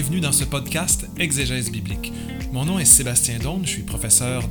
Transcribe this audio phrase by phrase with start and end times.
[0.00, 2.10] bienvenue dans ce podcast Exégèse biblique.
[2.54, 4.44] Mon nom est Sébastien Daune, je suis professeur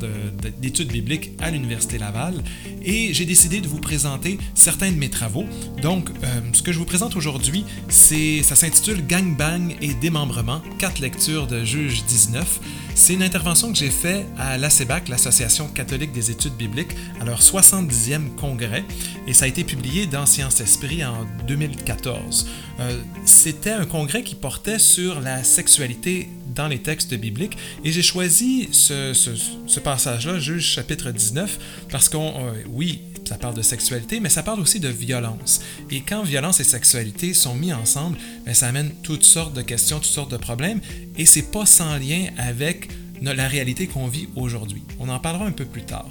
[0.61, 2.35] d'études bibliques à l'Université Laval
[2.83, 5.45] et j'ai décidé de vous présenter certains de mes travaux.
[5.81, 10.99] Donc, euh, ce que je vous présente aujourd'hui, ça s'intitule Gang Bang et démembrement, quatre
[10.99, 12.59] lectures de Juge 19.
[12.93, 17.41] C'est une intervention que j'ai faite à l'ACEBAC, l'Association catholique des études bibliques, à leur
[17.41, 18.83] 70e congrès,
[19.29, 22.47] et ça a été publié dans Sciences Esprit en 2014.
[22.79, 27.55] Euh, c'était un congrès qui portait sur la sexualité dans les textes bibliques.
[27.83, 31.59] Et j'ai choisi ce, passage-là, Juge chapitre 19,
[31.91, 35.61] parce qu'on, euh, oui, ça parle de sexualité, mais ça parle aussi de violence.
[35.91, 39.99] Et quand violence et sexualité sont mis ensemble, ben, ça amène toutes sortes de questions,
[39.99, 40.81] toutes sortes de problèmes,
[41.19, 42.89] et c'est pas sans lien avec
[43.21, 44.81] la réalité qu'on vit aujourd'hui.
[44.99, 46.09] On en parlera un peu plus tard.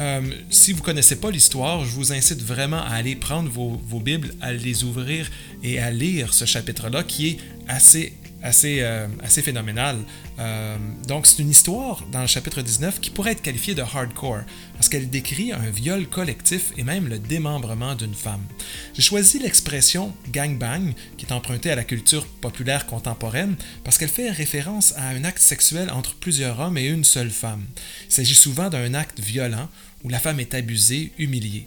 [0.00, 3.80] Euh, si vous ne connaissez pas l'histoire, je vous incite vraiment à aller prendre vos,
[3.86, 5.30] vos, Bibles, à les ouvrir
[5.62, 7.36] et à lire ce chapitre-là qui est
[7.68, 8.12] assez
[8.44, 9.98] assez, euh, assez phénoménal.
[10.38, 10.76] Euh,
[11.08, 14.42] donc, c'est une histoire dans le chapitre 19 qui pourrait être qualifiée de hardcore,
[14.74, 18.44] parce qu'elle décrit un viol collectif et même le démembrement d'une femme.
[18.92, 24.30] J'ai choisi l'expression gangbang, qui est empruntée à la culture populaire contemporaine, parce qu'elle fait
[24.30, 27.64] référence à un acte sexuel entre plusieurs hommes et une seule femme.
[28.08, 29.68] Il s'agit souvent d'un acte violent
[30.04, 31.66] où la femme est abusée, humiliée.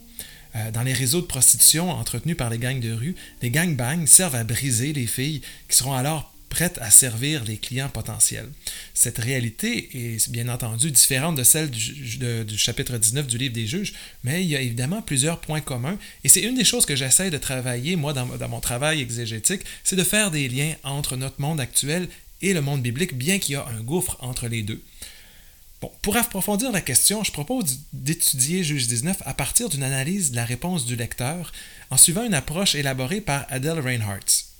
[0.56, 4.36] Euh, dans les réseaux de prostitution entretenus par les gangs de rue, les gangbangs servent
[4.36, 8.50] à briser les filles qui seront alors prête à servir les clients potentiels.
[8.94, 13.94] Cette réalité est bien entendu différente de celle du, chapitre 19 du livre des juges,
[14.23, 17.30] mais il y a évidemment plusieurs points communs, et c'est une des choses que j'essaie
[17.30, 21.59] de travailler, moi, dans, mon travail exégétique, c'est de faire des liens entre notre monde
[21.59, 22.08] actuel
[22.42, 24.81] et le monde biblique, bien qu'il y a un gouffre entre les deux.
[26.02, 30.46] Pour approfondir la question, je propose d'étudier Juge 19 à partir d'une analyse de la
[30.46, 31.52] réponse du lecteur
[31.91, 34.56] en suivant une approche élaborée par Adele Reinhardt.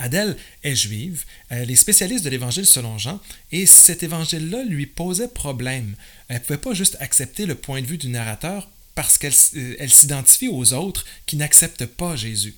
[0.00, 3.20] Adèle est juive, elle est spécialiste de l'évangile selon Jean,
[3.52, 5.94] et cet évangile-là lui posait problème.
[6.28, 9.88] Elle ne pouvait pas juste accepter le point de vue du narrateur parce qu'elle euh,
[9.88, 12.54] s'identifie aux autres qui n'acceptent pas Jésus.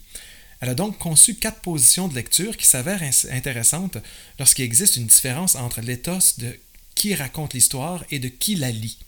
[0.60, 3.98] Elle a donc conçu quatre positions de lecture qui s'avèrent intéressantes
[4.38, 6.56] lorsqu'il existe une différence entre l'éthos de
[6.94, 8.98] qui raconte l'histoire et de qui la lit.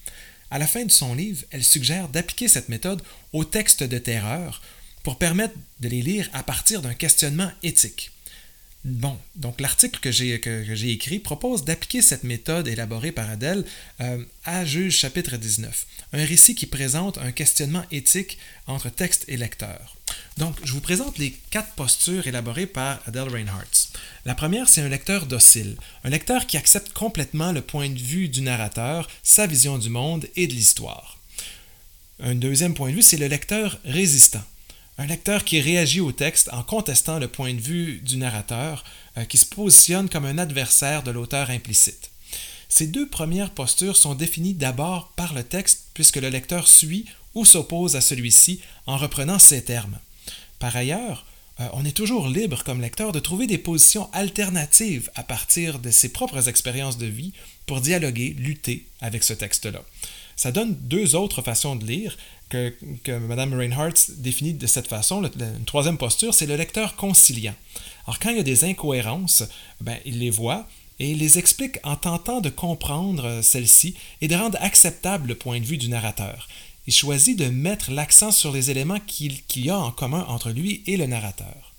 [0.50, 3.02] À la fin de son livre, elle suggère d'appliquer cette méthode
[3.32, 4.62] aux textes de terreur
[5.04, 8.10] pour permettre de les lire à partir d'un questionnement éthique.
[8.84, 13.64] Bon, donc l'article que j'ai, que, écrit propose d'appliquer cette méthode élaborée par Adèle
[14.02, 18.36] euh, à Juge chapitre 19, un récit qui présente un questionnement éthique
[18.66, 19.96] entre texte et lecteur.
[20.36, 23.88] Donc, je vous présente les quatre postures élaborées par Adele Reinhardt.
[24.26, 28.28] La première, c'est un lecteur docile, un lecteur qui accepte complètement le point de vue
[28.28, 31.18] du narrateur, sa vision du monde et de l'histoire.
[32.20, 34.44] Un deuxième point de vue, c'est le lecteur résistant
[34.98, 38.84] un lecteur qui réagit au texte en contestant le point de vue du narrateur,
[39.18, 42.10] euh, qui se positionne comme un adversaire de l'auteur implicite.
[42.68, 47.44] Ces deux premières postures sont définies d'abord par le texte, puisque le lecteur suit ou
[47.44, 49.98] s'oppose à celui-ci en reprenant ses termes.
[50.58, 51.26] Par ailleurs,
[51.60, 55.90] euh, on est toujours libre comme lecteur de trouver des positions alternatives à partir de
[55.90, 57.32] ses propres expériences de vie
[57.66, 59.82] pour dialoguer, lutter avec ce texte-là.
[60.36, 62.16] Ça donne deux autres façons de lire
[63.02, 65.22] que, Mme Reinhardt définit de cette façon.
[65.22, 67.54] une troisième posture, c'est le lecteur conciliant.
[68.06, 69.44] Alors, quand il y a des incohérences,
[69.80, 70.66] ben, il les voit
[71.00, 75.58] et il les explique en tentant de comprendre celles-ci et de rendre acceptable le point
[75.58, 76.48] de vue du narrateur.
[76.86, 80.82] Il choisit de mettre l'accent sur les éléments qu'il y a en commun entre lui
[80.86, 81.72] et le narrateur.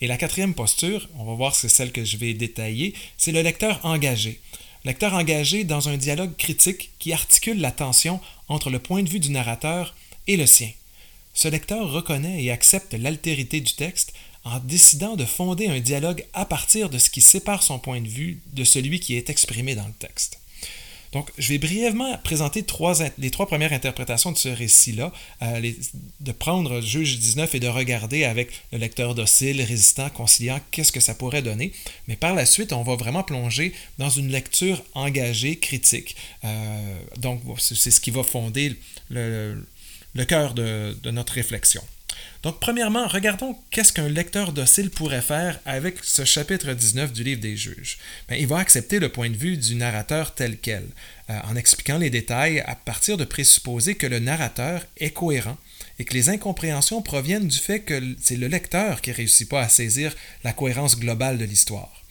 [0.00, 3.42] Et la quatrième posture, on va voir c'est celle que je vais détailler, c'est le
[3.42, 4.40] lecteur engagé.
[4.84, 9.20] Lecteur engagé dans un dialogue critique qui articule la tension entre le point de vue
[9.20, 9.94] du narrateur
[10.28, 10.70] et le sien.
[11.34, 14.12] Ce lecteur reconnaît et accepte l'altérité du texte
[14.44, 18.08] en décidant de fonder un dialogue à partir de ce qui sépare son point de
[18.08, 20.38] vue de celui qui est exprimé dans le texte.
[21.12, 22.64] Donc, je vais brièvement présenter
[23.18, 25.72] les trois premières interprétations de ce récit-là, euh,
[26.20, 31.00] de prendre Juge 19 et de regarder avec le lecteur docile, résistant, conciliant, qu'est-ce que
[31.00, 31.72] ça pourrait donner.
[32.08, 36.14] Mais par la suite, on va vraiment plonger dans une lecture engagée, critique.
[36.44, 38.76] Euh, donc, c'est ce qui va fonder
[39.08, 39.64] le,
[40.24, 41.82] cœur de notre réflexion.
[42.44, 47.40] Donc, premièrement, regardons qu'est-ce qu'un lecteur docile pourrait faire avec ce chapitre 19 du livre
[47.40, 47.98] des juges.
[48.28, 50.84] Ben, il va accepter le point de vue du narrateur tel quel,
[51.30, 55.56] euh, en expliquant les détails à partir de présupposer que le narrateur est cohérent
[55.98, 59.62] et que les incompréhensions proviennent du fait que c'est le lecteur qui ne réussit pas
[59.62, 62.04] à saisir la cohérence globale de l'histoire.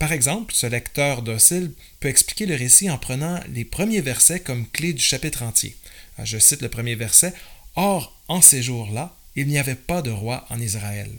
[0.00, 4.66] Par exemple, ce lecteur docile peut expliquer le récit en prenant les premiers versets comme
[4.66, 5.76] clé du chapitre entier.
[6.20, 7.32] Euh, je cite le premier verset.
[7.76, 11.10] Or, en ces jours-là, il n'y avait pas de roi en Israël.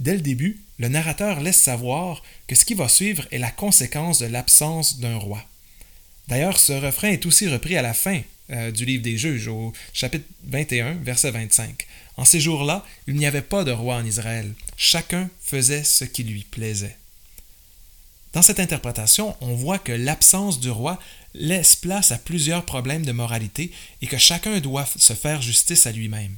[0.00, 4.18] Dès le début, le narrateur laisse savoir que ce qui va suivre est la conséquence
[4.18, 5.44] de l'absence d'un roi.
[6.28, 8.20] D'ailleurs, ce refrain est aussi repris à la fin
[8.50, 11.86] euh, du livre des juges, au chapitre 21, verset 25.
[12.16, 14.52] En ces jours-là, il n'y avait pas de roi en Israël.
[14.76, 16.96] Chacun faisait ce qui lui plaisait.
[18.32, 20.98] Dans cette interprétation, on voit que l'absence du roi
[21.34, 23.70] laisse place à plusieurs problèmes de moralité
[24.00, 26.34] et que chacun doit se faire justice à lui-même.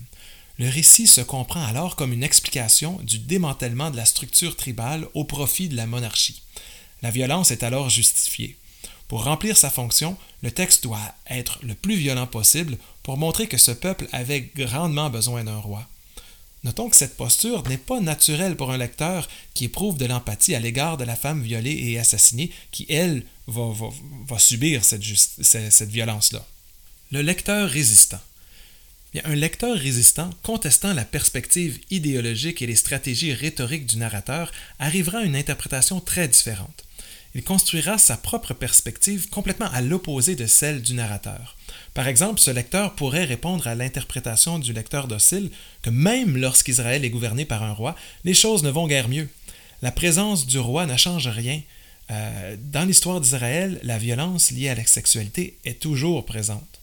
[0.58, 5.25] Le récit se comprend alors comme une explication du démantèlement de la structure tribale au
[5.25, 6.43] profit de la monarchie.
[7.02, 8.56] La violence est alors justifiée.
[9.08, 13.58] Pour remplir sa fonction, le texte doit être le plus violent possible pour montrer que
[13.58, 15.87] ce peuple avait grandement besoin d'un roi.
[16.64, 20.61] Notons que cette posture n'est pas naturelle pour un lecteur qui éprouve de l'empathie à
[20.61, 26.44] l'égard de la femme violée et assassinée, qui, elle, va, subir cette, violence-là.
[27.12, 28.20] Le lecteur résistant.
[29.25, 35.25] un lecteur résistant, contestant la perspective idéologique et les stratégies rhétoriques du narrateur, arrivera à
[35.25, 36.83] une interprétation très différente
[37.34, 41.56] il construira sa propre perspective complètement à l'opposé de celle du narrateur.
[41.92, 45.50] Par exemple, ce lecteur pourrait répondre à l'interprétation du lecteur docile
[45.82, 49.28] que même lorsqu'Israël est gouverné par un roi, les choses ne vont guère mieux.
[49.82, 51.60] La présence du roi ne change rien.
[52.10, 56.80] Euh, dans l'histoire d'Israël, la violence liée à la sexualité est toujours présente.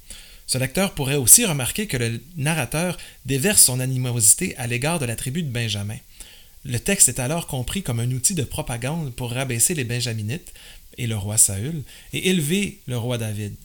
[0.47, 5.15] Ce lecteur pourrait aussi remarquer que le narrateur déverse son animosité à l'égard de la
[5.15, 5.97] tribu de Benjamin.
[6.63, 10.53] Le texte est alors compris comme un outil de propagande pour rabaisser les Benjaminites
[10.97, 13.55] et le roi Saül et élever le roi David.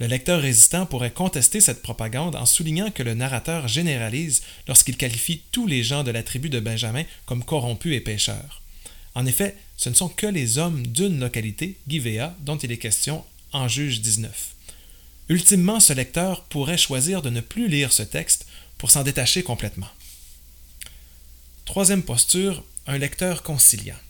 [0.00, 5.42] Le lecteur résistant pourrait contester cette propagande en soulignant que le narrateur généralise lorsqu'il qualifie
[5.50, 8.62] tous les gens de la tribu de Benjamin comme corrompus et pécheurs.
[9.14, 13.24] En effet, ce ne sont que les hommes d'une localité, Givéa, dont il est question
[13.52, 14.54] en Juge 19.
[15.30, 18.46] Ultimement, ce lecteur pourrait choisir de ne plus lire ce texte
[18.76, 19.88] pour s'en détacher complètement.
[21.68, 24.00] Troisième posture, un lecteur conciliant.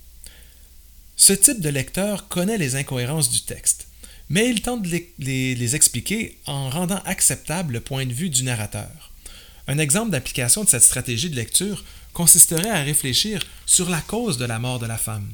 [1.17, 3.89] Ce type de lecteur connaît les incohérences du texte,
[4.29, 9.11] mais il tente de les, expliquer en rendant acceptable le point de vue du narrateur.
[9.67, 14.45] Un exemple d'application de cette stratégie de lecture consisterait à réfléchir sur la cause de
[14.45, 15.29] la mort de la femme.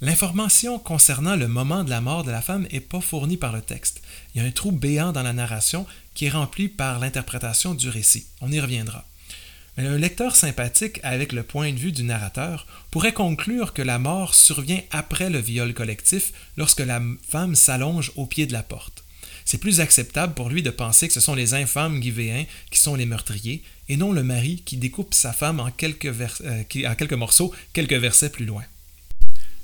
[0.00, 3.62] L'information concernant le moment de la mort de la femme n'est pas fournie par le
[3.62, 4.02] texte.
[4.34, 7.88] Il y a un trou béant dans la narration qui est rempli par l'interprétation du
[7.88, 8.26] récit.
[8.40, 9.06] On y reviendra.
[9.76, 13.98] Mais un lecteur sympathique avec le point de vue du narrateur pourrait conclure que la
[13.98, 19.04] mort survient après le viol collectif lorsque la femme s'allonge au pied de la porte.
[19.44, 22.96] C'est plus acceptable pour lui de penser que ce sont les infâmes guivéens qui sont
[22.96, 27.12] les meurtriers et non le mari qui découpe sa femme en quelques, euh, en quelques
[27.12, 28.64] morceaux quelques versets plus loin.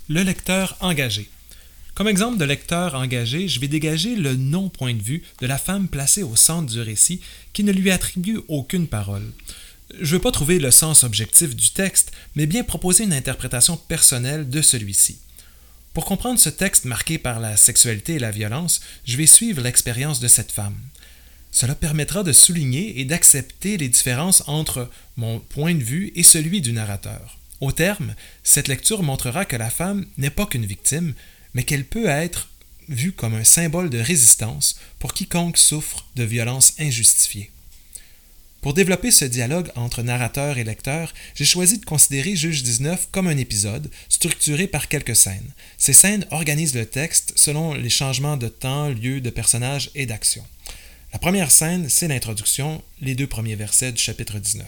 [0.09, 1.29] Le lecteur engagé.
[1.95, 5.89] Comme exemple de lecteur engagé, je vais dégager le non-point de vue de la femme
[5.89, 7.21] placée au centre du récit
[7.53, 9.33] qui ne lui attribue aucune parole.
[9.95, 13.77] Je ne veux pas trouver le sens objectif du texte, mais bien proposer une interprétation
[13.77, 15.19] personnelle de celui-ci.
[15.93, 20.21] Pour comprendre ce texte marqué par la sexualité et la violence, je vais suivre l'expérience
[20.21, 20.79] de cette femme.
[21.51, 26.63] Cela permettra de souligner et d'accepter les différences entre mon point de vue et celui
[26.63, 27.39] du narrateur.
[27.61, 31.13] Au terme, cette lecture montrera que la femme n'est pas qu'une victime,
[31.53, 32.49] mais qu'elle peut être
[32.89, 37.52] vue comme un symbole de résistance pour quiconque souffre de violences injustifiées.
[38.63, 43.27] Pour développer ce dialogue entre narrateur et lecteur, j'ai choisi de considérer Juge 19 comme
[43.27, 45.51] un épisode, structuré par quelques scènes.
[45.79, 50.45] Ces scènes organisent le texte selon les changements de temps, lieu, de personnages et d'action.
[51.13, 54.65] La première scène, c'est l'introduction, les deux premiers versets du chapitre 19.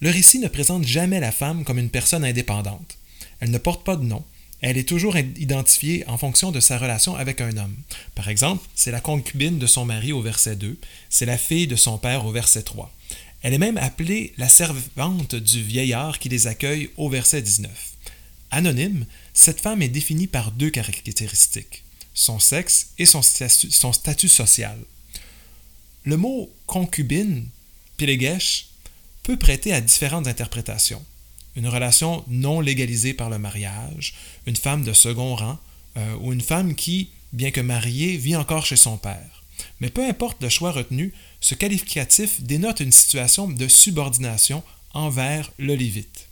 [0.00, 2.98] Le récit ne présente jamais la femme comme une personne indépendante.
[3.38, 4.24] Elle ne porte pas de nom,
[4.62, 7.76] elle est toujours identifiée en fonction de sa relation avec un homme.
[8.14, 10.78] Par exemple, c'est la concubine de son mari au verset 2,
[11.10, 12.90] c'est la fille de son père au verset 3.
[13.42, 17.70] Elle est même appelée la servante du vieillard qui les accueille au verset 19.
[18.52, 19.04] Anonyme,
[19.34, 21.82] cette femme est définie par deux caractéristiques,
[22.14, 24.78] son sexe et son statut, social.
[26.04, 27.48] Le mot concubine,
[27.96, 28.68] pilegesh,
[29.24, 31.04] peut prêter à différentes interprétations
[31.56, 34.14] une relation non légalisée par le mariage,
[34.46, 35.58] une femme de second rang,
[35.96, 39.42] euh, ou une femme qui, bien que mariée, vit encore chez son père.
[39.80, 44.62] Mais peu importe le choix retenu, ce qualificatif dénote une situation de subordination
[44.94, 46.28] envers le Lévite.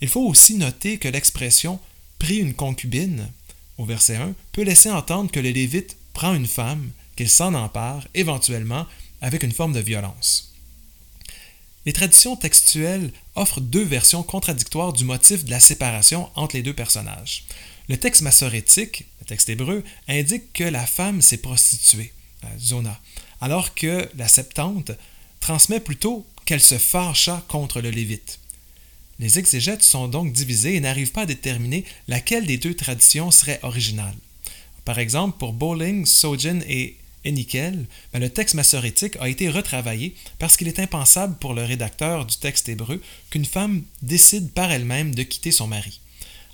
[0.00, 1.78] Il faut aussi noter que l'expression
[2.18, 3.28] prit une concubine,
[3.76, 8.06] au verset 1, peut laisser entendre que le Lévite prend une femme, qu'il s'en empare,
[8.14, 8.86] éventuellement,
[9.20, 10.49] avec une forme de violence.
[11.86, 16.74] Les traditions textuelles offrent deux versions contradictoires du motif de la séparation entre les deux
[16.74, 17.44] personnages.
[17.88, 22.12] Le texte massorétique, le texte hébreu, indique que la femme s'est prostituée,
[22.58, 23.00] Zona,
[23.40, 24.92] alors que la Septante
[25.40, 28.40] transmet plutôt qu'elle se fâcha contre le Lévite.
[29.18, 33.60] Les exégètes sont donc divisés et n'arrivent pas à déterminer laquelle des deux traditions serait
[33.62, 34.14] originale.
[34.84, 40.56] Par exemple, pour Bowling, Sojin et Enikel, ben, le texte massorétique a été retravaillé parce
[40.56, 43.00] qu'il est impensable pour le rédacteur du texte hébreu
[43.30, 46.00] qu'une femme décide par elle-même de quitter son mari.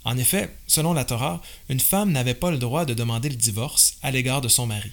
[0.05, 3.97] En effet, selon la Torah, une femme n'avait pas le droit de demander le divorce
[4.03, 4.93] à l'égard de son mari.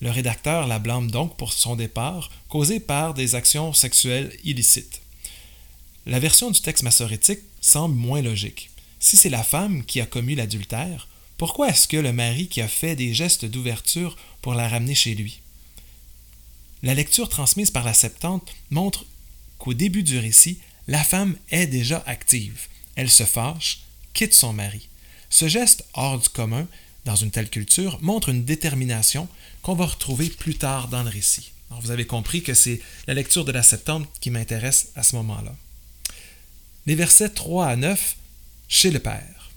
[0.00, 5.02] Le rédacteur la blâme donc pour son départ, causé par des actions sexuelles illicites.
[6.06, 8.70] La version du texte massorétique semble moins logique.
[8.98, 12.68] Si c'est la femme qui a commis l'adultère, pourquoi est-ce que le mari qui a
[12.68, 15.40] fait des gestes d'ouverture pour la ramener chez lui
[16.82, 19.04] La lecture transmise par la Septante montre
[19.58, 22.66] qu'au début du récit, la femme est déjà active.
[22.96, 23.82] Elle se fâche,
[24.14, 24.88] quitte son mari.
[25.28, 26.66] Ce geste hors du commun,
[27.04, 29.28] dans une telle culture, montre une détermination
[29.62, 31.52] qu'on va retrouver plus tard dans le récit.
[31.70, 35.54] vous avez compris que c'est la lecture de la Septante qui m'intéresse à ce moment-là.
[36.86, 38.16] Les versets 3 à 9,
[38.68, 39.50] chez le Père.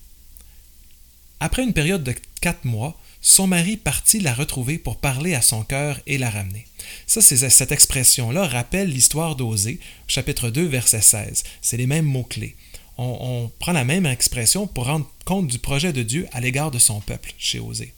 [1.39, 5.63] Après une période de quatre mois, son mari partit la retrouver pour parler à son
[5.63, 6.68] cœur et la ramener.
[7.08, 11.44] Ça, cette expression-là rappelle l'histoire d'Osée, chapitre 2, verset 16.
[11.62, 12.58] C'est les mêmes mots-clés.
[12.98, 16.70] On, on, prend la même expression pour rendre compte du projet de Dieu à l'égard
[16.70, 17.94] de son peuple chez Osée.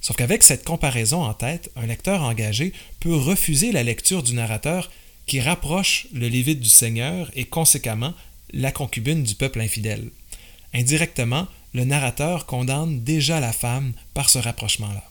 [0.00, 4.90] Sauf qu'avec cette comparaison en tête, un lecteur engagé peut refuser la lecture du narrateur
[5.26, 8.12] qui rapproche le Lévite du Seigneur et conséquemment
[8.52, 10.10] la concubine du peuple infidèle.
[10.74, 15.08] Indirectement, le narrateur condamne déjà la femme par ce rapprochement-là.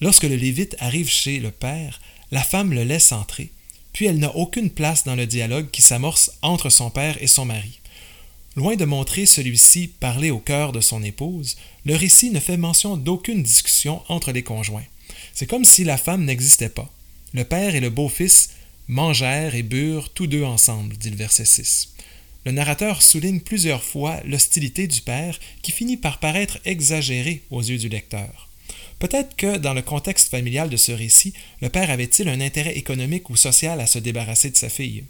[0.00, 2.00] Lorsque le Lévite arrive chez le père,
[2.30, 3.50] la femme le laisse entrer,
[3.92, 7.44] puis elle n'a aucune place dans le dialogue qui s'amorce entre son père et son
[7.44, 7.80] mari.
[8.56, 12.96] Loin de montrer celui-ci parler au cœur de son épouse, le récit ne fait mention
[12.96, 14.84] d'aucune discussion entre les conjoints.
[15.34, 16.90] C'est comme si la femme n'existait pas.
[17.32, 18.50] Le père et le beau-fils
[18.88, 21.90] mangèrent et burent tous deux ensemble, dit le verset 6.
[22.44, 27.78] Le narrateur souligne plusieurs fois l'hostilité du père qui finit par paraître exagérée aux yeux
[27.78, 28.48] du lecteur.
[28.98, 33.30] Peut-être que, dans le contexte familial de ce récit, le père avait-il un intérêt économique
[33.30, 35.04] ou social à se débarrasser de sa fille?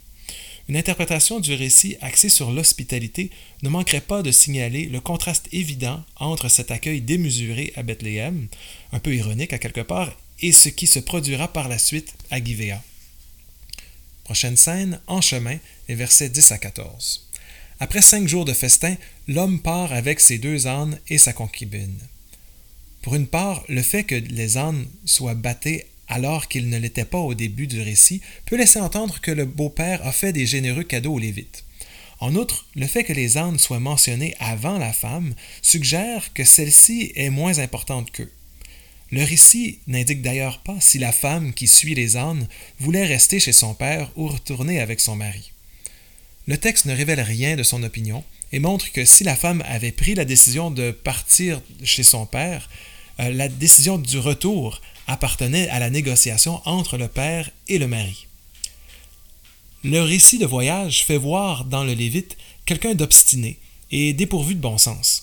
[0.68, 3.30] Une interprétation du récit axée sur l'hospitalité
[3.62, 8.46] ne manquerait pas de signaler le contraste évident entre cet accueil démesuré à Bethléem,
[8.92, 12.42] un peu ironique à quelque part, et ce qui se produira par la suite à
[12.42, 12.82] Givéa.
[14.30, 15.56] Prochaine scène, en chemin,
[15.88, 17.26] les versets 10 à 14.
[17.80, 18.94] Après cinq jours de festin,
[19.26, 21.98] l'homme part avec ses deux ânes et sa concubine.
[23.02, 27.18] Pour une part, le fait que les ânes soient battés alors qu'ils ne l'étaient pas
[27.18, 31.14] au début du récit peut laisser entendre que le beau-père a fait des généreux cadeaux
[31.14, 31.64] aux Lévites.
[32.20, 37.10] En outre, le fait que les ânes soient mentionnés avant la femme suggère que celle-ci
[37.16, 38.30] est moins importante qu'eux.
[39.12, 42.46] Le récit n'indique d'ailleurs pas si la femme qui suit les ânes
[42.78, 45.52] voulait rester chez son père ou retourner avec son mari.
[46.46, 49.92] Le texte ne révèle rien de son opinion et montre que si la femme avait
[49.92, 52.68] pris la décision de partir chez son père,
[53.18, 58.26] euh, la décision du retour appartenait à la négociation entre le père et le mari.
[59.82, 63.58] Le récit de voyage fait voir dans le Lévite quelqu'un d'obstiné
[63.90, 65.19] et dépourvu de bon sens.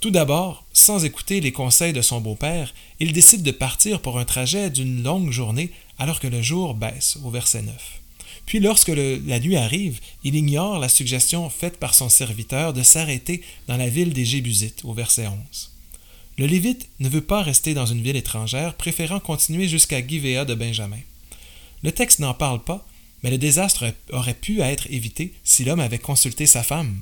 [0.00, 4.24] Tout d'abord, sans écouter les conseils de son beau-père, il décide de partir pour un
[4.24, 7.74] trajet d'une longue journée alors que le jour baisse, au verset 9.
[8.44, 13.42] Puis lorsque la nuit arrive, il ignore la suggestion faite par son serviteur de s'arrêter
[13.66, 15.36] dans la ville des Jébusites, au verset 11.
[16.38, 20.54] Le Lévite ne veut pas rester dans une ville étrangère, préférant continuer jusqu'à Givéa de
[20.54, 21.00] Benjamin.
[21.82, 22.86] Le texte n'en parle pas,
[23.22, 27.00] mais le désastre aurait pu être évité si l'homme avait consulté sa femme.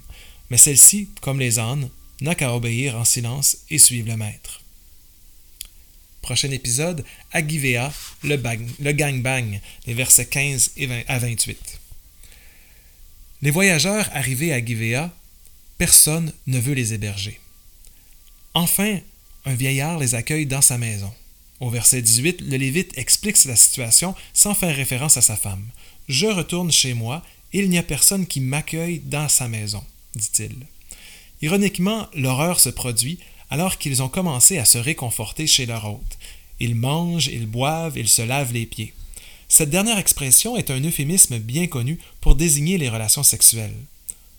[0.50, 1.90] Mais celle-ci, comme les ânes,
[2.20, 4.60] n'a qu'à obéir en silence et suivre le maître.
[6.22, 7.92] Prochain épisode, Agivéa,
[8.22, 10.72] le, bang, le gangbang, les versets 15
[11.06, 11.80] à 28.
[13.42, 15.12] Les voyageurs arrivés à Givéa,
[15.76, 17.38] personne ne veut les héberger.
[18.54, 19.00] Enfin,
[19.44, 21.12] un vieillard les accueille dans sa maison.
[21.60, 25.66] Au verset 18, le Lévite explique la situation sans faire référence à sa femme.
[26.08, 30.56] Je retourne chez moi, et il n'y a personne qui m'accueille dans sa maison, dit-il.
[31.44, 33.18] Ironiquement, l'horreur se produit
[33.50, 36.16] alors qu'ils ont commencé à se réconforter chez leur hôte.
[36.58, 38.94] Ils mangent, ils boivent, ils se lavent les pieds.
[39.46, 43.74] Cette dernière expression est un euphémisme bien connu pour désigner les relations sexuelles.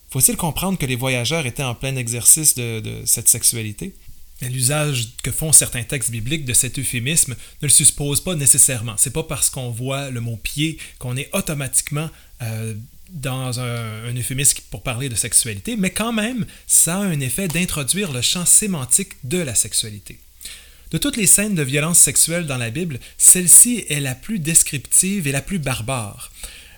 [0.09, 3.93] Faut-il comprendre que les voyageurs étaient en plein exercice de, cette sexualité?
[4.41, 8.95] L'usage que font certains textes bibliques de cet euphémisme ne le suppose pas nécessairement.
[8.97, 12.09] C'est pas parce qu'on voit le mot pied qu'on est automatiquement
[12.41, 12.73] euh,
[13.11, 18.11] dans un, euphémisme pour parler de sexualité, mais quand même, ça a un effet d'introduire
[18.11, 20.19] le champ sémantique de la sexualité.
[20.91, 25.27] De toutes les scènes de violence sexuelle dans la Bible, celle-ci est la plus descriptive
[25.27, 26.31] et la plus barbare.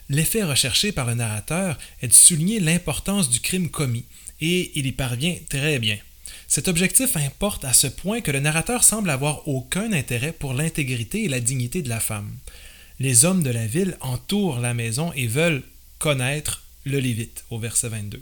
[0.09, 4.05] L'effet recherché par le narrateur est de souligner l'importance du crime commis,
[4.39, 5.97] et il y parvient très bien.
[6.47, 11.25] Cet objectif importe à ce point que le narrateur semble avoir aucun intérêt pour l'intégrité
[11.25, 12.37] et la dignité de la femme.
[12.99, 15.63] Les hommes de la ville entourent la maison et veulent
[15.99, 18.21] connaître le Lévite, au verset 22.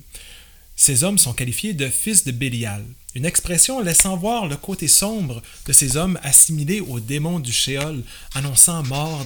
[0.76, 5.42] Ces hommes sont qualifiés de fils de Bélial, une expression laissant voir le côté sombre
[5.66, 8.04] de ces hommes assimilés aux démons du Shéol,
[8.34, 9.26] annonçant mort,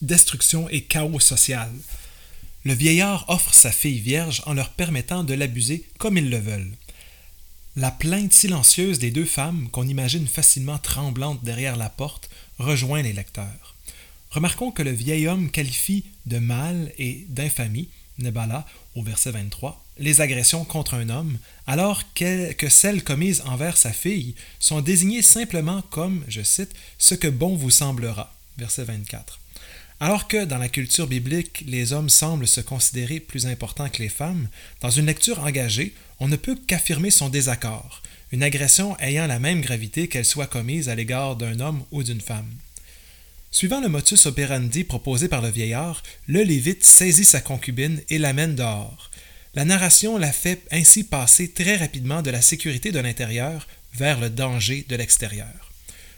[0.00, 1.70] destruction et chaos social.
[2.64, 6.72] Le vieillard offre sa fille vierge en leur permettant de l'abuser comme ils le veulent.
[7.76, 13.12] La plainte silencieuse des deux femmes, qu'on imagine facilement tremblantes derrière la porte, rejoint les
[13.12, 13.74] lecteurs.
[14.30, 20.20] Remarquons que le vieil homme qualifie de mal et d'infamie, Nebala, au verset 23, les
[20.20, 26.24] agressions contre un homme, alors que, celles commises envers sa fille sont désignées simplement comme,
[26.28, 28.32] je cite, ce que bon vous semblera.
[28.58, 29.40] Verset 24.
[30.00, 34.10] Alors que dans la culture biblique, les hommes semblent se considérer plus importants que les
[34.10, 34.48] femmes,
[34.80, 38.02] dans une lecture engagée, on ne peut qu'affirmer son désaccord,
[38.32, 42.20] une agression ayant la même gravité qu'elle soit commise à l'égard d'un homme ou d'une
[42.20, 42.50] femme.
[43.56, 48.54] Suivant le motus operandi proposé par le vieillard, le Lévite saisit sa concubine et l'amène
[48.54, 49.10] dehors.
[49.54, 54.28] La narration la fait ainsi passer très rapidement de la sécurité de l'intérieur vers le
[54.28, 55.72] danger de l'extérieur.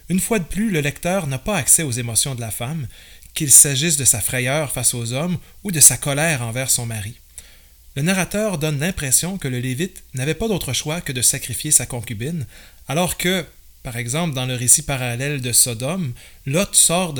[0.09, 2.89] Une fois de plus, le lecteur n'a pas accès aux émotions de la femme,
[3.35, 7.21] qu'il s'agisse de sa frayeur face aux hommes ou de sa colère envers son mari.
[7.95, 11.87] Le narrateur donne l'impression que le Lévite n'avait pas d'autre choix que de sacrifier sa
[11.87, 12.47] concubine,
[12.89, 13.47] alors que,
[13.89, 16.13] par exemple, dans le récit parallèle de Sodome,
[16.45, 17.15] Lot sort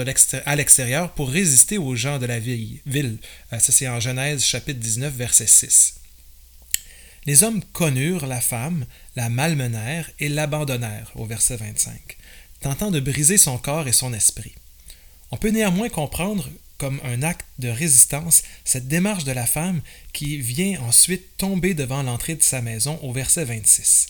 [0.45, 3.17] à l'extérieur pour résister aux gens de la ville.
[3.55, 5.95] Euh, c'est en Genèse chapitre 19, verset 6.
[7.25, 8.85] Les hommes connurent la femme,
[9.17, 12.19] la malmenèrent et l'abandonnèrent, au verset 25,
[12.61, 14.53] tentant de briser son corps et son esprit.
[15.31, 19.81] On peut néanmoins comprendre comme un acte de résistance cette démarche de la femme
[20.13, 24.09] qui vient ensuite tomber devant l'entrée de sa maison au verset 26.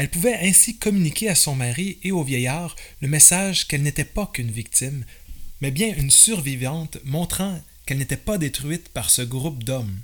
[0.00, 4.30] Elle pouvait ainsi communiquer à son mari et au vieillard le message qu'elle n'était pas
[4.32, 5.04] qu'une victime,
[5.60, 9.98] mais bien une survivante montrant qu'elle n'était pas détruite par ce groupe d'hommes.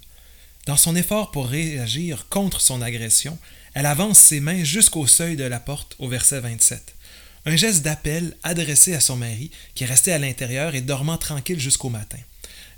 [0.67, 3.39] Dans son effort pour réagir contre son agression,
[3.73, 6.95] elle avance ses mains jusqu'au seuil de la porte au verset 27.
[7.47, 11.89] Un geste d'appel adressé à son mari qui restait à l'intérieur et dormant tranquille jusqu'au
[11.89, 12.19] matin.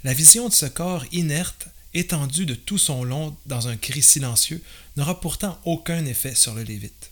[0.05, 4.63] La vision de ce corps inerte, étendu de tout son long dans un cri silencieux,
[4.97, 7.08] n'aura pourtant aucun effet sur le Lévite.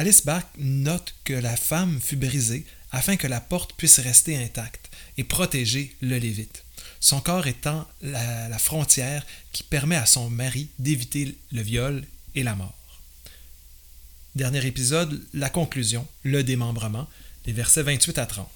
[0.00, 4.88] Alice Bach note que la femme fut brisée afin que la porte puisse rester intacte
[5.18, 6.64] et protéger le Lévite
[7.00, 12.02] son corps étant la, frontière qui permet à son mari d'éviter le viol
[12.34, 12.74] et la mort.
[14.36, 17.06] Dernier épisode, la conclusion, le démembrement,
[17.44, 18.48] les versets 28 à 30.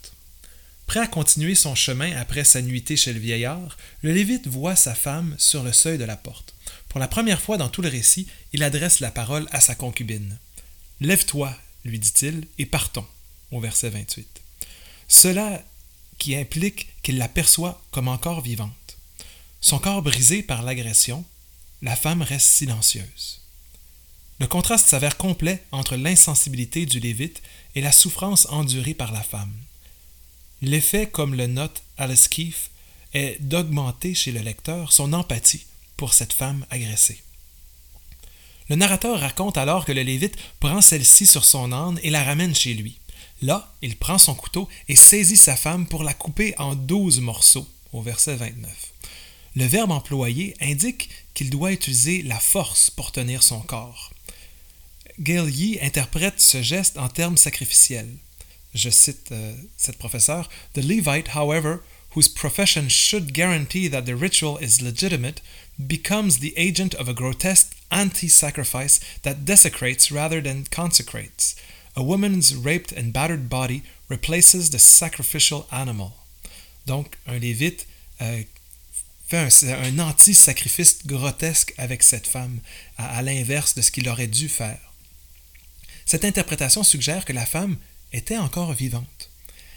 [0.87, 4.95] Prêt à continuer son chemin après sa nuitée chez le vieillard, le Lévite voit sa
[4.95, 6.55] femme sur le seuil de la porte.
[6.89, 10.39] Pour la première fois dans tout le récit, il adresse la parole à sa concubine.
[11.01, 11.55] Lève-toi,
[11.85, 13.07] lui dit-il, et partons,
[13.51, 14.41] au verset 28.
[15.09, 15.63] Cela
[16.19, 18.97] qui implique qu'il la perçoit comme encore vivante.
[19.61, 21.25] Son corps brisé par l'agression,
[21.83, 23.41] la femme reste silencieuse.
[24.41, 27.43] Le contraste s'avère complet entre l'insensibilité du Lévite
[27.75, 29.53] et la souffrance endurée par la femme.
[30.63, 32.29] L'effet, comme le note Alice
[33.13, 37.24] est d'augmenter chez le lecteur son empathie pour cette femme agressée.
[38.69, 42.55] Le narrateur raconte alors que le Lévite prend celle-ci sur son âne et la ramène
[42.55, 42.99] chez lui.
[43.43, 47.69] Là, il prend son couteau et saisit sa femme pour la couper en douze morceaux,
[47.93, 48.93] au verset 29.
[49.57, 54.13] Le verbe employé indique qu'il doit utiliser la force pour tenir son corps.
[55.21, 58.17] Gail Yee interprète ce geste en termes sacrificiels.
[58.75, 61.29] Je cite euh, cette professeure Levite,
[62.15, 65.41] whose profession should guarantee that the ritual is legitimate,
[65.87, 71.55] becomes the agent of a grotesque anti sacrifice that desecrates rather than consecrates.
[71.97, 76.13] A woman's raped and battered body replaces the sacrificial animal.
[76.87, 77.87] Donc, un lévite
[78.21, 78.43] euh,
[79.27, 82.61] fait un, anti-sacrifice grotesque avec cette femme,
[82.99, 84.81] à, l'inverse de ce qu'il aurait dû faire.
[86.05, 87.77] Cette interprétation suggère que la femme
[88.13, 89.31] était encore vivante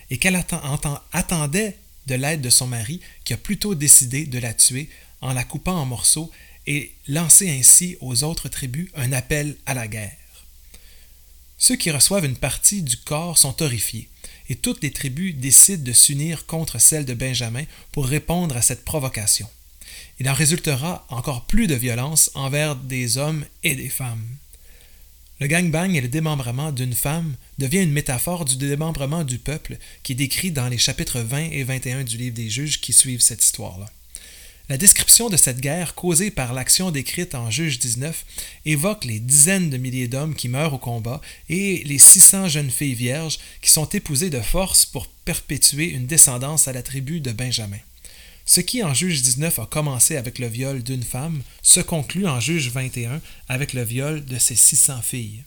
[0.09, 4.89] et qu'elle attendait de l'aide de son mari qui a plutôt décidé de la tuer
[5.21, 6.31] en la coupant en morceaux
[6.65, 10.17] et lancer ainsi aux autres tribus un appel à la guerre.
[11.57, 14.09] Ceux qui reçoivent une partie du corps sont horrifiés,
[14.49, 18.85] et toutes les tribus décident de s'unir contre celle de Benjamin pour répondre à cette
[18.85, 19.49] provocation.
[20.19, 24.25] Il en résultera encore plus de violence envers des hommes et des femmes.
[25.39, 30.13] Le gangbang et le démembrement d'une femme devient une métaphore du démembrement du peuple qui
[30.13, 33.43] est décrit dans les chapitres 20 et 21 du livre des juges qui suivent cette
[33.43, 33.85] histoire-là.
[34.67, 38.25] La description de cette guerre causée par l'action décrite en Juge 19
[38.65, 42.95] évoque les dizaines de milliers d'hommes qui meurent au combat et les 600 jeunes filles
[42.95, 47.77] vierges qui sont épousées de force pour perpétuer une descendance à la tribu de Benjamin.
[48.49, 52.39] Ce qui en Juge 19 a commencé avec le viol d'une femme se conclut en
[52.39, 55.43] Juge 21 avec le viol de ces 600 filles.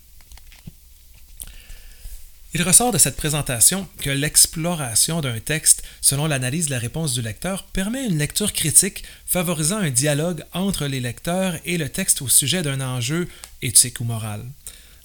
[2.52, 7.22] Il ressort de cette présentation que l'exploration d'un texte selon l'analyse de la réponse du
[7.22, 12.28] lecteur permet une lecture critique favorisant un dialogue entre les lecteurs et le texte au
[12.28, 13.28] sujet d'un enjeu
[13.62, 14.44] éthique ou moral.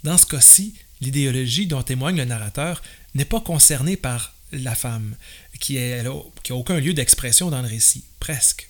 [0.04, 2.82] Dans ce cas-ci, l'idéologie dont témoigne le narrateur
[3.14, 5.16] n'est pas concernée par la femme,
[5.60, 6.12] qui n'a
[6.56, 8.70] aucun lieu d'expression dans le récit, presque.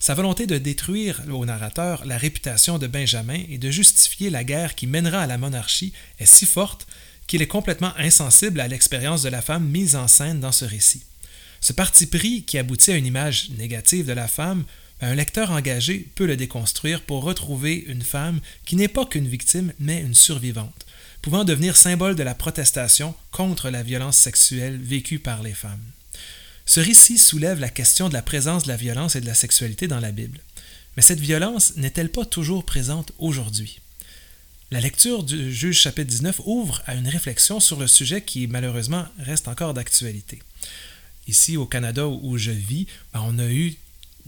[0.00, 4.76] Sa volonté de détruire au narrateur la réputation de Benjamin et de justifier la guerre
[4.76, 6.86] qui mènera à la monarchie est si forte
[7.26, 11.02] qu'il est complètement insensible à l'expérience de la femme mise en scène dans ce récit.
[11.60, 14.64] Ce parti pris qui aboutit à une image négative de la femme,
[15.00, 19.72] un lecteur engagé peut le déconstruire pour retrouver une femme qui n'est pas qu'une victime,
[19.78, 20.86] mais une survivante,
[21.22, 25.82] pouvant devenir symbole de la protestation contre la violence sexuelle vécue par les femmes.
[26.66, 29.88] Ce récit soulève la question de la présence de la violence et de la sexualité
[29.88, 30.38] dans la Bible.
[30.96, 33.80] Mais cette violence n'est-elle pas toujours présente aujourd'hui?
[34.70, 39.06] La lecture du juge chapitre 19 ouvre à une réflexion sur le sujet qui malheureusement
[39.18, 40.42] reste encore d'actualité.
[41.26, 43.76] Ici au Canada où je vis, ben, on a eu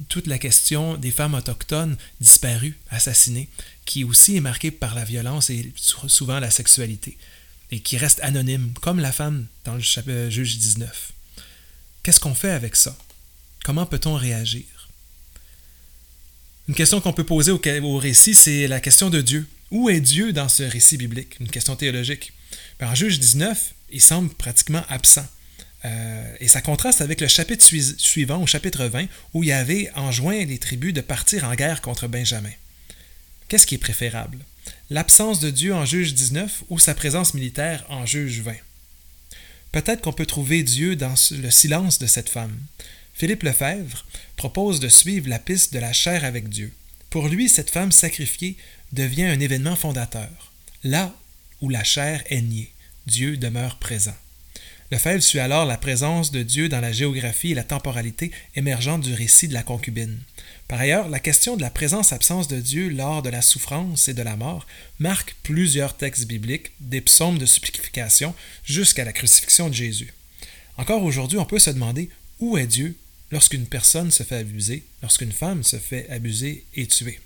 [0.08, 3.48] toute la question des femmes autochtones disparues, assassinées,
[3.84, 7.16] qui aussi est marquée par la violence et souvent la sexualité,
[7.70, 11.12] et qui reste anonyme, comme la femme dans le euh, juge 19.
[12.02, 12.96] Qu'est-ce qu'on fait avec ça?
[13.64, 14.64] Comment peut-on réagir?
[16.68, 19.48] Une question qu'on peut poser au récit, c'est la question de Dieu.
[19.70, 21.38] Où est Dieu dans ce récit biblique?
[21.40, 22.32] Une question théologique.
[22.78, 25.26] Ben, en Juge 19, il semble pratiquement absent.
[25.85, 30.59] Euh, et ça contraste avec le chapitre suivant, au chapitre 20, où avait enjoint les
[30.59, 32.53] tribus de partir en guerre contre Benjamin.
[33.49, 34.38] Qu'est-ce qui est préférable?
[34.90, 38.55] L'absence de Dieu en Juge 19 ou sa présence militaire en Juge 20
[39.73, 42.57] Peut-être qu'on peut trouver Dieu dans le silence de cette femme.
[43.14, 44.05] Philippe Lefebvre
[44.37, 46.73] propose de suivre la piste de la chair avec Dieu.
[47.09, 48.57] Pour lui, cette femme sacrifiée
[48.93, 50.53] devient un événement fondateur.
[50.83, 51.14] Là
[51.61, 52.73] où la chair est niée,
[53.07, 54.16] Dieu demeure présent.
[54.90, 59.14] Lefebvre suit alors la présence de Dieu dans la géographie et la temporalité émergente du
[59.14, 60.18] récit de la concubine.
[60.66, 64.22] Par ailleurs, la question de la présence-absence de Dieu lors de la souffrance et de
[64.22, 64.66] la mort
[64.98, 70.12] marque plusieurs textes bibliques, des psaumes de supplication jusqu'à la crucifixion de Jésus.
[70.76, 72.96] Encore aujourd'hui, on peut se demander où est Dieu
[73.31, 77.20] lorsqu'une personne se fait abuser, lorsqu'une femme se fait abuser et tuer.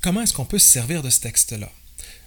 [0.00, 1.72] Comment est-ce qu'on peut se servir de ce texte-là?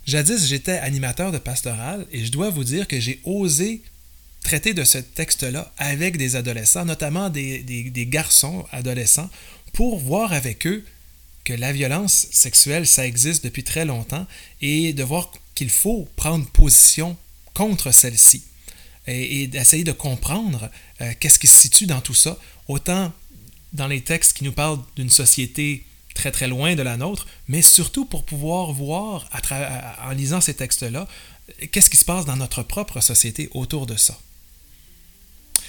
[0.09, 3.83] Jadis, j'étais animateur de pastoral et je dois vous dire que j'ai osé
[4.41, 9.29] traiter de ce texte-là avec des adolescents, notamment des, garçons adolescents,
[9.71, 10.83] pour voir avec eux
[11.43, 14.25] que la violence sexuelle, ça existe depuis très longtemps
[14.61, 17.15] et de voir qu'il faut prendre position
[17.53, 18.41] contre celle-ci
[19.05, 23.13] et, d'essayer de comprendre euh, qu'est-ce qui se situe dans tout ça, autant
[23.73, 27.61] dans les textes qui nous parlent d'une société très très loin de la nôtre, mais
[27.61, 29.29] surtout pour pouvoir voir
[30.03, 31.07] en lisant ces textes-là,
[31.71, 34.19] qu'est-ce qui se passe dans notre propre société autour de ça.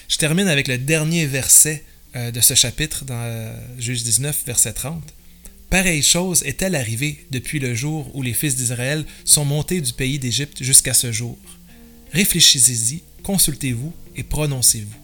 [0.09, 1.85] Je termine avec le dernier verset
[2.17, 5.03] euh, de ce chapitre dans euh, Juge 19, verset 30.
[5.71, 10.19] Pareille chose est-elle arrivée depuis le jour où les fils d'Israël sont montés du pays
[10.19, 11.39] d'Égypte jusqu'à ce jour.
[12.13, 14.99] Réfléchissez-y, consultez-vous et prononcez-vous.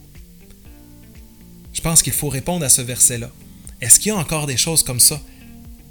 [1.71, 3.31] Je pense qu'il faut répondre à ce verset-là.
[3.79, 5.21] Est-ce qu'il y a encore des choses comme ça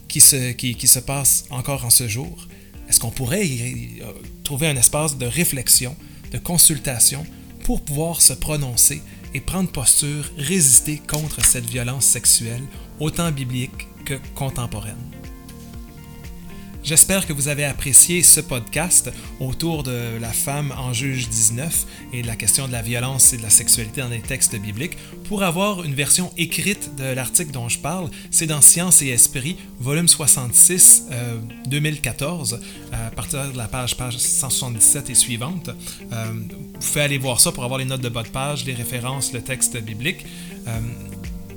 [0.09, 2.49] qui se, passent encore en ce jour?
[2.88, 4.12] Est-ce qu'on pourrait y, euh,
[4.44, 5.94] trouver un espace de réflexion,
[6.33, 7.25] de consultation
[7.64, 9.03] pour pouvoir se prononcer
[9.35, 12.62] et prendre posture, résister contre cette violence sexuelle,
[12.99, 15.15] autant biblique que contemporaine?
[16.87, 22.22] J'espère que vous avez apprécié ce podcast autour de la femme en juge 19 et
[22.22, 24.96] de la question de la violence et de la sexualité dans les textes bibliques.
[25.25, 29.57] Pour avoir une version écrite de l'article dont je parle, c'est dans Science et Esprit,
[29.81, 31.09] volume 66,
[31.66, 32.61] 2014,
[32.92, 35.70] euh, à partir de la page, page 177 et suivante.
[36.12, 38.75] Euh, vous pouvez aller voir ça pour avoir les notes de bas de page, les
[38.75, 40.25] références, le texte biblique.
[40.68, 40.79] Euh,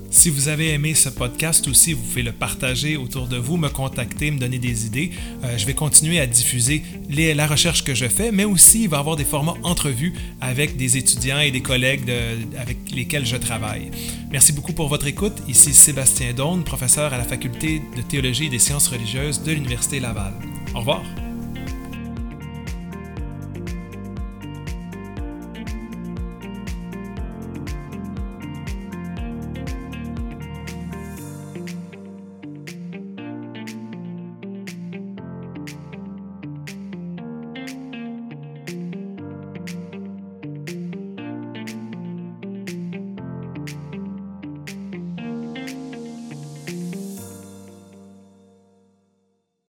[0.09, 3.69] si vous avez aimé ce podcast aussi, vous pouvez le partager autour de vous, me
[3.69, 5.11] contacter, me donner des idées.
[5.43, 8.97] Euh, je vais continuer à diffuser la recherche que je fais, mais aussi il va
[8.97, 12.11] y avoir des formats entrevues avec des étudiants et des collègues
[12.59, 13.91] avec lesquels je travaille.
[14.31, 15.37] Merci beaucoup pour votre écoute.
[15.47, 19.99] Ici Sébastien Daune, professeur à la faculté de théologie et des sciences religieuses de l'Université
[19.99, 20.33] Laval.
[20.73, 21.03] Au revoir.